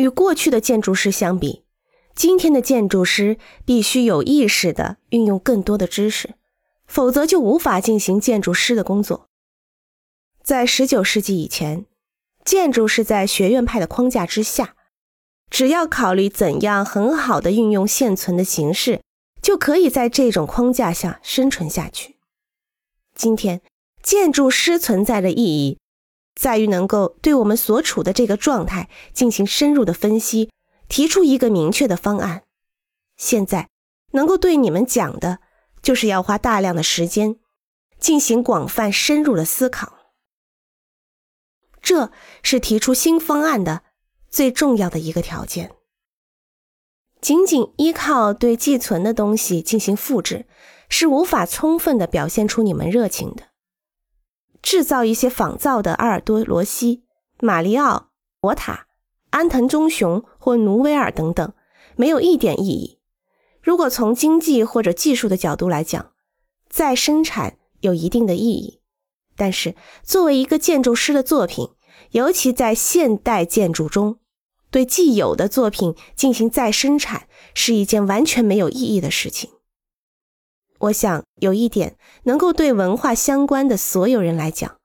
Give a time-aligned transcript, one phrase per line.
[0.00, 1.62] 与过去的建筑师相比，
[2.14, 6.36] 今天的建筑师必须有意识地运用更多的知识，
[6.86, 9.28] 否则就无法进行建筑师的工作。
[10.42, 11.84] 在19世纪以前，
[12.42, 14.74] 建筑是在学院派的框架之下，
[15.50, 19.02] 只要考虑怎样很好的运用现存的形式，
[19.42, 22.16] 就可以在这种框架下生存下去。
[23.14, 23.60] 今天，
[24.02, 25.76] 建筑师存在的意义。
[26.40, 30.50] 在于能够对我们所处的这个状态进行深入的分析，
[30.88, 32.44] 提出一个明确的方案。
[33.18, 33.68] 现在
[34.12, 35.40] 能够对你们讲的，
[35.82, 37.36] 就是要花大量的时间
[37.98, 40.14] 进行广泛深入的思考。
[41.82, 42.10] 这
[42.42, 43.82] 是提出新方案的
[44.30, 45.72] 最重要的一个条件。
[47.20, 50.46] 仅仅依靠对寄存的东西进行复制，
[50.88, 53.49] 是无法充分的表现出你们热情的。
[54.62, 57.04] 制造一些仿造的阿尔多罗西、
[57.40, 58.10] 马里奥、
[58.40, 58.86] 博塔、
[59.30, 61.52] 安藤忠雄或努维尔等等，
[61.96, 62.98] 没有一点意义。
[63.62, 66.12] 如果从经济或者技术的角度来讲，
[66.68, 68.80] 再生产有一定的意义。
[69.36, 71.70] 但是，作为一个建筑师的作品，
[72.10, 74.18] 尤其在现代建筑中，
[74.70, 79.50] 对既有的作品进行再生产是一件完全没有意义的事情。
[80.80, 84.78] 我想有一点能够对文化相关的所有人来讲，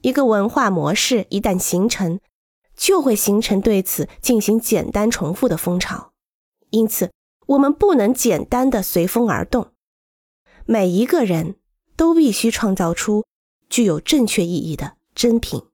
[0.00, 2.20] 一个文化模式一旦形成，
[2.76, 6.12] 就会形成对此进行简单重复的风潮。
[6.70, 7.10] 因此，
[7.46, 9.72] 我们不能简单的随风而动。
[10.66, 11.56] 每一个人
[11.96, 13.24] 都必须创造出
[13.68, 15.67] 具有正确意义的真品。